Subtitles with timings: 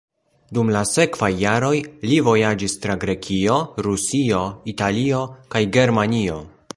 [0.57, 1.75] Dum la sekvaj jaroj
[2.11, 3.57] li vojaĝis tra Grekio,
[3.89, 4.41] Rusio,
[4.73, 5.21] Italio
[5.57, 6.43] kaj Germanio.